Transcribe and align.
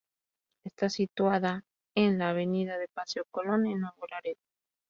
Está 0.63 0.89
situada 0.89 1.63
en 1.93 2.17
la 2.17 2.31
avenida 2.31 2.79
de 2.79 2.87
Paseo 2.87 3.23
Colón 3.29 3.67
en 3.67 3.81
Nuevo 3.81 4.07
Laredo. 4.09 4.41